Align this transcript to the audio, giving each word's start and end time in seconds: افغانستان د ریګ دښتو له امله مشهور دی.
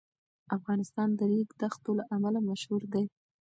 افغانستان 0.57 1.09
د 1.15 1.21
ریګ 1.31 1.49
دښتو 1.61 1.91
له 1.99 2.03
امله 2.15 2.39
مشهور 2.49 2.83
دی. 2.93 3.05